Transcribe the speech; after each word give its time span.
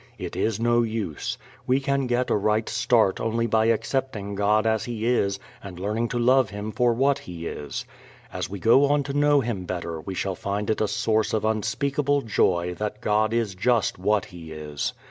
It 0.17 0.35
is 0.35 0.59
no 0.59 0.81
use. 0.81 1.37
We 1.67 1.79
can 1.79 2.07
get 2.07 2.31
a 2.31 2.35
right 2.35 2.67
start 2.67 3.19
only 3.21 3.45
by 3.45 3.65
accepting 3.65 4.33
God 4.33 4.65
as 4.65 4.85
He 4.85 5.05
is 5.05 5.37
and 5.63 5.79
learning 5.79 6.07
to 6.07 6.17
love 6.17 6.49
Him 6.49 6.71
for 6.71 6.91
what 6.95 7.19
He 7.19 7.45
is. 7.45 7.85
As 8.33 8.49
we 8.49 8.57
go 8.57 8.85
on 8.85 9.03
to 9.03 9.13
know 9.13 9.41
Him 9.41 9.65
better 9.65 10.01
we 10.01 10.15
shall 10.15 10.33
find 10.33 10.71
it 10.71 10.81
a 10.81 10.87
source 10.87 11.33
of 11.33 11.45
unspeakable 11.45 12.23
joy 12.23 12.73
that 12.79 12.99
God 12.99 13.31
is 13.31 13.53
just 13.53 13.99
what 13.99 14.25
He 14.25 14.51
is. 14.51 14.93